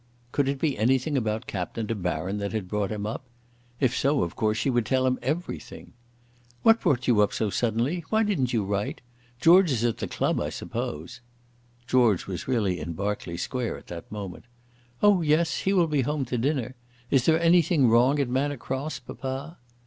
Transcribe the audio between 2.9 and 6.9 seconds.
him up? If so, of course she would tell him everything. "What